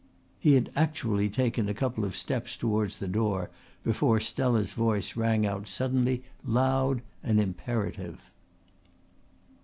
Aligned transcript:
He 0.39 0.55
had 0.55 0.71
actually 0.75 1.29
taken 1.29 1.69
a 1.69 1.75
couple 1.75 2.03
of 2.03 2.15
steps 2.15 2.57
towards 2.57 2.95
the 2.97 3.07
door 3.07 3.51
before 3.83 4.19
Stella's 4.19 4.73
voice 4.73 5.15
rang 5.15 5.45
out 5.45 5.67
suddenly 5.67 6.23
loud 6.43 7.03
and 7.23 7.39
imperative. 7.39 8.19